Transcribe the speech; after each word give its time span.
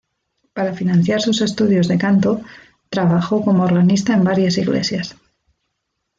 Para 0.55 0.73
financiar 0.73 1.21
sus 1.21 1.41
estudios 1.41 1.87
de 1.87 1.99
canto, 1.99 2.41
trabajo 2.89 3.43
como 3.43 3.63
organista 3.65 4.15
en 4.15 4.23
varias 4.23 4.57
iglesias. 4.57 5.15